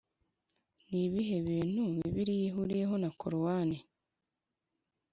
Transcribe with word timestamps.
ni 0.87 0.97
ibihe 1.07 1.35
bintu 1.47 1.79
bibiliya 2.03 2.45
ihuriyeho 2.49 2.95
na 3.01 3.09
korowani? 3.19 3.77